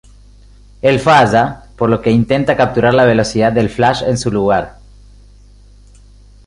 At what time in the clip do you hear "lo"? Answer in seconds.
1.91-2.01